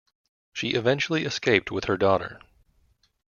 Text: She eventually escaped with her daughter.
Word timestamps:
She 0.51 0.69
eventually 0.69 1.25
escaped 1.25 1.69
with 1.69 1.83
her 1.85 1.95
daughter. 1.95 2.41